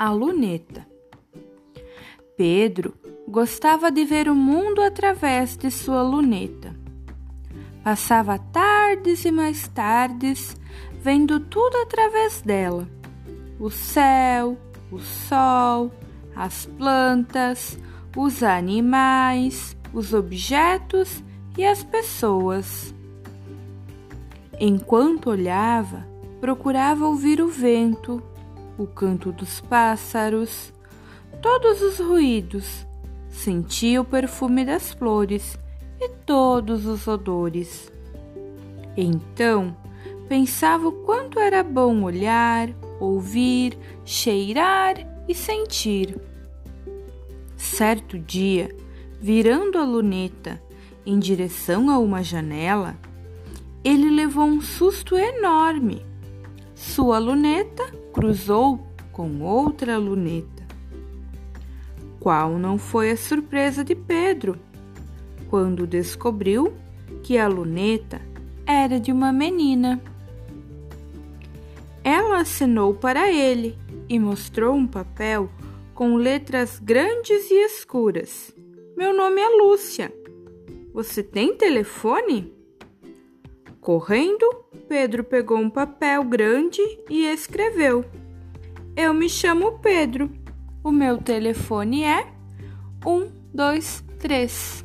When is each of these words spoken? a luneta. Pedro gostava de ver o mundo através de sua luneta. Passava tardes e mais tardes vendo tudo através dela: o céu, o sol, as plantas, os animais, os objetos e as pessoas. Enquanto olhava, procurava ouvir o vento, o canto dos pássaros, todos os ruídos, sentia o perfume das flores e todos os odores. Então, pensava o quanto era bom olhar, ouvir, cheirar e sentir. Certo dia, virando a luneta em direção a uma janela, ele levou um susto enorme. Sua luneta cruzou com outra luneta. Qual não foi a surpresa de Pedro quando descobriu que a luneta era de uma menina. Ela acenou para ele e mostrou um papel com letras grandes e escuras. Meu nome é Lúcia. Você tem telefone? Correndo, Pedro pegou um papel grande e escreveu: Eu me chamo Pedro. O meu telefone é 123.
a 0.00 0.10
luneta. 0.10 0.86
Pedro 2.34 2.94
gostava 3.28 3.90
de 3.90 4.02
ver 4.06 4.30
o 4.30 4.34
mundo 4.34 4.80
através 4.80 5.58
de 5.58 5.70
sua 5.70 6.00
luneta. 6.00 6.74
Passava 7.84 8.38
tardes 8.38 9.26
e 9.26 9.30
mais 9.30 9.68
tardes 9.68 10.56
vendo 11.02 11.38
tudo 11.38 11.76
através 11.82 12.40
dela: 12.40 12.88
o 13.58 13.68
céu, 13.68 14.56
o 14.90 14.98
sol, 14.98 15.92
as 16.34 16.64
plantas, 16.64 17.78
os 18.16 18.42
animais, 18.42 19.76
os 19.92 20.14
objetos 20.14 21.22
e 21.58 21.64
as 21.66 21.84
pessoas. 21.84 22.94
Enquanto 24.58 25.28
olhava, 25.28 26.08
procurava 26.40 27.06
ouvir 27.06 27.42
o 27.42 27.48
vento, 27.48 28.22
o 28.82 28.86
canto 28.86 29.30
dos 29.30 29.60
pássaros, 29.60 30.72
todos 31.42 31.82
os 31.82 31.98
ruídos, 31.98 32.86
sentia 33.28 34.00
o 34.00 34.04
perfume 34.04 34.64
das 34.64 34.92
flores 34.92 35.58
e 36.00 36.08
todos 36.24 36.86
os 36.86 37.06
odores. 37.06 37.92
Então, 38.96 39.76
pensava 40.28 40.88
o 40.88 40.92
quanto 40.92 41.38
era 41.38 41.62
bom 41.62 42.02
olhar, 42.02 42.70
ouvir, 42.98 43.78
cheirar 44.04 44.96
e 45.28 45.34
sentir. 45.34 46.18
Certo 47.56 48.18
dia, 48.18 48.74
virando 49.20 49.76
a 49.76 49.84
luneta 49.84 50.60
em 51.04 51.18
direção 51.18 51.90
a 51.90 51.98
uma 51.98 52.22
janela, 52.22 52.96
ele 53.84 54.08
levou 54.08 54.44
um 54.44 54.62
susto 54.62 55.16
enorme. 55.16 56.09
Sua 56.80 57.18
luneta 57.18 57.92
cruzou 58.10 58.80
com 59.12 59.42
outra 59.42 59.98
luneta. 59.98 60.66
Qual 62.18 62.58
não 62.58 62.78
foi 62.78 63.10
a 63.10 63.16
surpresa 63.18 63.84
de 63.84 63.94
Pedro 63.94 64.58
quando 65.50 65.86
descobriu 65.86 66.72
que 67.22 67.36
a 67.36 67.46
luneta 67.46 68.22
era 68.66 68.98
de 68.98 69.12
uma 69.12 69.30
menina. 69.30 70.00
Ela 72.02 72.40
acenou 72.40 72.94
para 72.94 73.30
ele 73.30 73.76
e 74.08 74.18
mostrou 74.18 74.74
um 74.74 74.86
papel 74.86 75.50
com 75.92 76.16
letras 76.16 76.78
grandes 76.78 77.50
e 77.50 77.62
escuras. 77.66 78.54
Meu 78.96 79.14
nome 79.14 79.38
é 79.38 79.48
Lúcia. 79.50 80.10
Você 80.94 81.22
tem 81.22 81.54
telefone? 81.54 82.58
Correndo, 83.90 84.48
Pedro 84.88 85.24
pegou 85.24 85.58
um 85.58 85.68
papel 85.68 86.22
grande 86.22 86.80
e 87.08 87.24
escreveu: 87.24 88.04
Eu 88.96 89.12
me 89.12 89.28
chamo 89.28 89.80
Pedro. 89.80 90.30
O 90.84 90.92
meu 90.92 91.18
telefone 91.18 92.04
é 92.04 92.24
123. 93.02 94.84